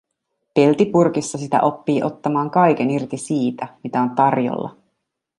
Peltipurkissa 0.53 1.37
sitä 1.37 1.61
oppii 1.61 2.03
ottamaan 2.03 2.51
kaiken 2.51 2.89
irti 2.89 3.17
siitä, 3.17 3.67
mitä 3.83 4.01
on 4.01 4.09
tarjolla. 4.09 4.77